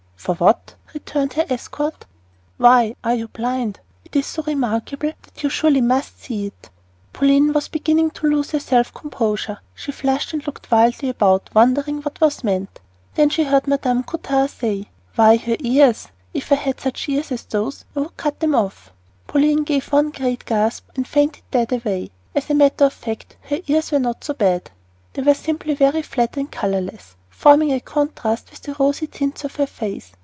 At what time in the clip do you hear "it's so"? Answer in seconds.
4.05-4.43